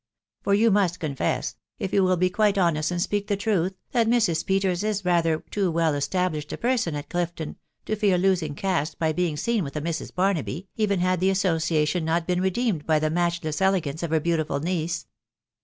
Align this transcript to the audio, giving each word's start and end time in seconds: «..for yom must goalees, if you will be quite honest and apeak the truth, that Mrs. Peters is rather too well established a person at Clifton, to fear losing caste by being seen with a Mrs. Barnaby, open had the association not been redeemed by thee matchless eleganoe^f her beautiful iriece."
«..for 0.43 0.55
yom 0.55 0.73
must 0.73 0.99
goalees, 0.99 1.57
if 1.77 1.93
you 1.93 2.03
will 2.03 2.17
be 2.17 2.27
quite 2.27 2.57
honest 2.57 2.89
and 2.89 2.99
apeak 2.99 3.27
the 3.27 3.37
truth, 3.37 3.75
that 3.91 4.07
Mrs. 4.07 4.43
Peters 4.43 4.83
is 4.83 5.05
rather 5.05 5.41
too 5.51 5.69
well 5.69 5.93
established 5.93 6.51
a 6.51 6.57
person 6.57 6.95
at 6.95 7.07
Clifton, 7.07 7.55
to 7.85 7.95
fear 7.95 8.17
losing 8.17 8.55
caste 8.55 8.97
by 8.97 9.13
being 9.13 9.37
seen 9.37 9.63
with 9.63 9.75
a 9.75 9.81
Mrs. 9.81 10.11
Barnaby, 10.11 10.67
open 10.79 11.01
had 11.01 11.19
the 11.19 11.29
association 11.29 12.03
not 12.03 12.25
been 12.25 12.41
redeemed 12.41 12.87
by 12.87 12.97
thee 12.97 13.09
matchless 13.09 13.57
eleganoe^f 13.59 14.09
her 14.09 14.19
beautiful 14.19 14.59
iriece." 14.59 15.05